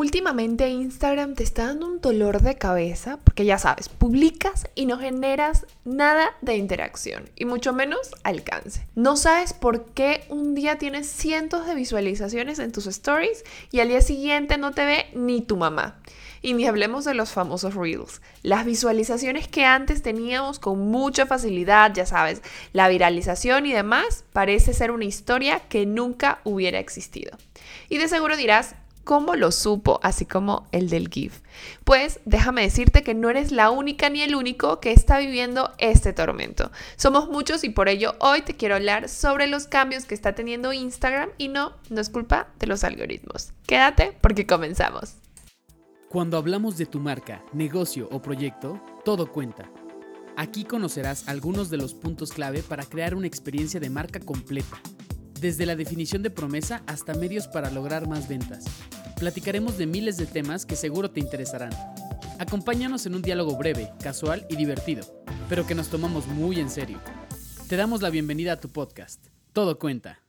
[0.00, 4.98] Últimamente Instagram te está dando un dolor de cabeza porque ya sabes, publicas y no
[4.98, 8.86] generas nada de interacción y mucho menos alcance.
[8.94, 13.88] No sabes por qué un día tienes cientos de visualizaciones en tus stories y al
[13.88, 16.00] día siguiente no te ve ni tu mamá.
[16.40, 18.22] Y ni hablemos de los famosos reels.
[18.42, 22.40] Las visualizaciones que antes teníamos con mucha facilidad, ya sabes,
[22.72, 27.36] la viralización y demás, parece ser una historia que nunca hubiera existido.
[27.90, 29.98] Y de seguro dirás, ¿Cómo lo supo?
[30.02, 31.40] Así como el del GIF.
[31.84, 36.12] Pues déjame decirte que no eres la única ni el único que está viviendo este
[36.12, 36.70] tormento.
[36.96, 40.72] Somos muchos y por ello hoy te quiero hablar sobre los cambios que está teniendo
[40.72, 43.52] Instagram y no, no es culpa de los algoritmos.
[43.66, 45.14] Quédate porque comenzamos.
[46.08, 49.70] Cuando hablamos de tu marca, negocio o proyecto, todo cuenta.
[50.36, 54.80] Aquí conocerás algunos de los puntos clave para crear una experiencia de marca completa
[55.40, 58.64] desde la definición de promesa hasta medios para lograr más ventas.
[59.20, 61.72] Platicaremos de miles de temas que seguro te interesarán.
[62.38, 65.04] Acompáñanos en un diálogo breve, casual y divertido,
[65.46, 66.98] pero que nos tomamos muy en serio.
[67.68, 69.22] Te damos la bienvenida a tu podcast.
[69.52, 70.20] Todo cuenta.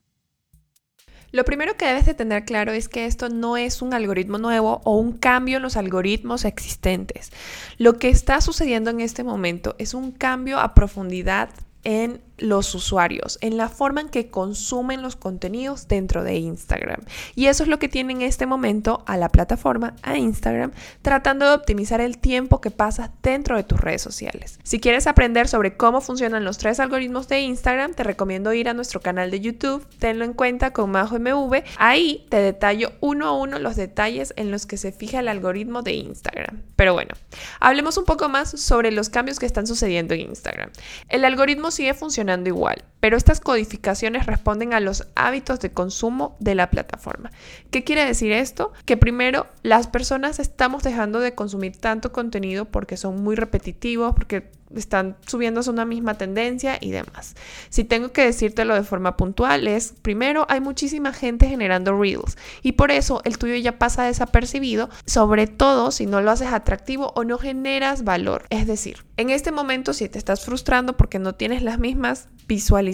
[1.31, 4.81] Lo primero que debes de tener claro es que esto no es un algoritmo nuevo
[4.83, 7.31] o un cambio en los algoritmos existentes.
[7.77, 11.49] Lo que está sucediendo en este momento es un cambio a profundidad
[11.83, 17.01] en los usuarios, en la forma en que consumen los contenidos dentro de Instagram.
[17.35, 21.47] Y eso es lo que tiene en este momento a la plataforma, a Instagram, tratando
[21.47, 24.59] de optimizar el tiempo que pasas dentro de tus redes sociales.
[24.63, 28.73] Si quieres aprender sobre cómo funcionan los tres algoritmos de Instagram, te recomiendo ir a
[28.73, 31.63] nuestro canal de YouTube, tenlo en cuenta con Majo MV.
[31.77, 35.83] Ahí te detallo uno a uno los detalles en los que se fija el algoritmo
[35.83, 36.61] de Instagram.
[36.75, 37.13] Pero bueno,
[37.59, 40.71] hablemos un poco más sobre los cambios que están sucediendo en Instagram.
[41.09, 46.55] El algoritmo sigue funcionando igual, pero estas codificaciones responden a los hábitos de consumo de
[46.55, 47.31] la plataforma.
[47.71, 48.71] ¿Qué quiere decir esto?
[48.85, 54.51] Que primero las personas estamos dejando de consumir tanto contenido porque son muy repetitivos, porque
[54.75, 57.35] están subiéndose una misma tendencia y demás.
[57.69, 62.73] Si tengo que decírtelo de forma puntual es, primero, hay muchísima gente generando reels y
[62.73, 67.25] por eso el tuyo ya pasa desapercibido, sobre todo si no lo haces atractivo o
[67.25, 68.45] no generas valor.
[68.49, 72.90] Es decir, en este momento si te estás frustrando porque no tienes las mismas visualizaciones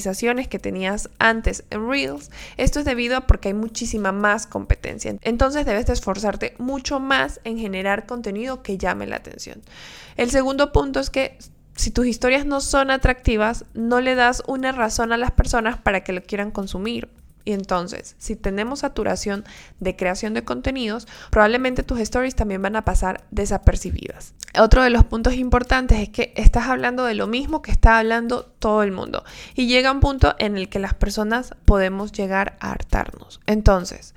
[0.48, 5.16] que tenías antes en reels, esto es debido a porque hay muchísima más competencia.
[5.22, 9.62] Entonces debes de esforzarte mucho más en generar contenido que llame la atención.
[10.16, 11.38] El segundo punto es que
[11.76, 16.04] si tus historias no son atractivas, no le das una razón a las personas para
[16.04, 17.08] que lo quieran consumir.
[17.48, 19.46] Y entonces, si tenemos saturación
[19.80, 24.34] de creación de contenidos, probablemente tus stories también van a pasar desapercibidas.
[24.60, 28.44] Otro de los puntos importantes es que estás hablando de lo mismo que está hablando
[28.60, 29.24] todo el mundo.
[29.56, 33.40] Y llega un punto en el que las personas podemos llegar a hartarnos.
[33.46, 34.14] Entonces,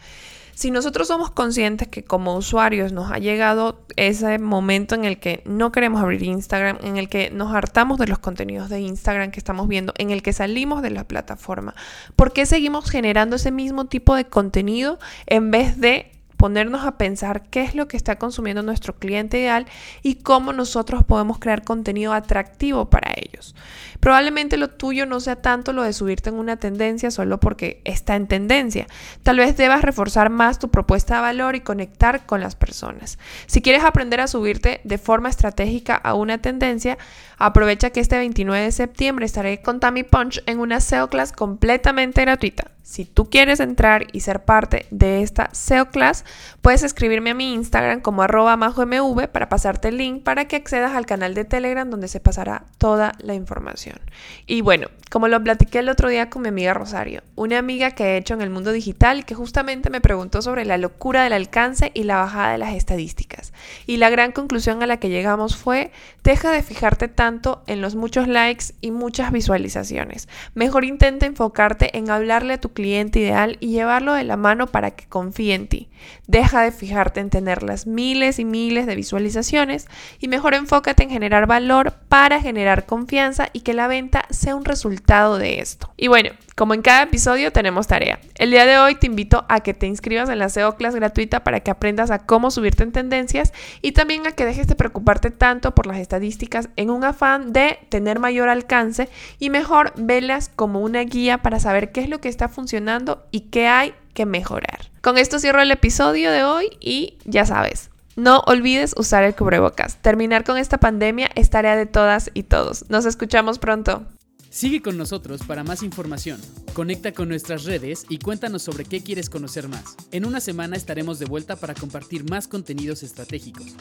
[0.55, 5.43] si nosotros somos conscientes que como usuarios nos ha llegado ese momento en el que
[5.44, 9.41] no queremos abrir Instagram, en el que nos hartamos de los contenidos de Instagram que
[9.41, 11.75] estamos viendo, en el que salimos de la plataforma,
[12.16, 17.43] ¿por qué seguimos generando ese mismo tipo de contenido en vez de ponernos a pensar
[17.51, 19.67] qué es lo que está consumiendo nuestro cliente ideal
[20.03, 23.55] y cómo nosotros podemos crear contenido atractivo para ellos.
[24.01, 28.17] Probablemente lo tuyo no sea tanto lo de subirte en una tendencia solo porque está
[28.17, 28.87] en tendencia.
[29.23, 33.19] Tal vez debas reforzar más tu propuesta de valor y conectar con las personas.
[33.45, 36.97] Si quieres aprender a subirte de forma estratégica a una tendencia,
[37.37, 42.22] aprovecha que este 29 de septiembre estaré con Tammy Punch en una SEO class completamente
[42.22, 42.71] gratuita.
[42.83, 46.25] Si tú quieres entrar y ser parte de esta SEO Class,
[46.61, 50.93] puedes escribirme a mi Instagram como arroba majomv para pasarte el link para que accedas
[50.95, 53.99] al canal de Telegram donde se pasará toda la información.
[54.47, 58.05] Y bueno, como lo platiqué el otro día con mi amiga Rosario, una amiga que
[58.05, 61.91] he hecho en el mundo digital que justamente me preguntó sobre la locura del alcance
[61.95, 63.53] y la bajada de las estadísticas.
[63.87, 65.93] Y la gran conclusión a la que llegamos fue,
[66.23, 70.29] deja de fijarte tanto en los muchos likes y muchas visualizaciones.
[70.55, 74.93] Mejor intenta enfocarte en hablarle a tu cliente ideal y llevarlo de la mano para
[74.93, 75.91] que confíe en ti.
[76.27, 79.87] Deja de fijarte en tener las miles y miles de visualizaciones
[80.19, 84.65] y mejor enfócate en generar valor para generar confianza y que la venta sea un
[84.65, 85.92] resultado de esto.
[85.97, 88.18] Y bueno, como en cada episodio tenemos tarea.
[88.34, 91.45] El día de hoy te invito a que te inscribas en la SEO Class gratuita
[91.45, 95.30] para que aprendas a cómo subirte en tendencias y también a que dejes de preocuparte
[95.30, 99.09] tanto por las estadísticas en un afán de tener mayor alcance
[99.39, 103.42] y mejor velas como una guía para saber qué es lo que está funcionando y
[103.42, 104.91] qué hay que mejorar.
[105.01, 107.90] Con esto cierro el episodio de hoy y ya sabes,
[108.21, 109.97] no olvides usar el cubrebocas.
[109.97, 112.84] Terminar con esta pandemia es tarea de todas y todos.
[112.91, 114.05] Nos escuchamos pronto.
[114.51, 116.41] Sigue con nosotros para más información.
[116.75, 119.97] Conecta con nuestras redes y cuéntanos sobre qué quieres conocer más.
[120.13, 123.75] En una semana estaremos de vuelta para compartir más contenidos estratégicos.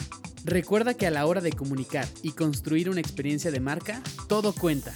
[0.45, 4.93] Recuerda que a la hora de comunicar y construir una experiencia de marca, todo cuenta.